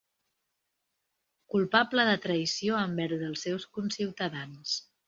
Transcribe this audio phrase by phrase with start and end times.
[1.57, 4.79] Culpable de traïció envers els seus conciutadans.